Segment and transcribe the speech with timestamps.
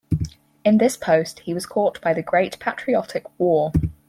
[0.65, 3.71] In this post he was caught by the Great Patriotic War.